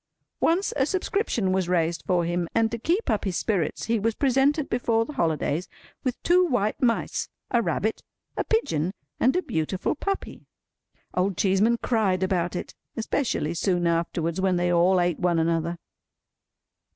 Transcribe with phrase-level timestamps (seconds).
[0.39, 4.15] Once a subscription was raised for him; and, to keep up his spirits, he was
[4.15, 5.67] presented before the holidays
[6.03, 8.01] with two white mice, a rabbit,
[8.35, 10.47] a pigeon, and a beautiful puppy.
[11.13, 15.77] Old Cheeseman cried about it—especially soon afterwards, when they all ate one another.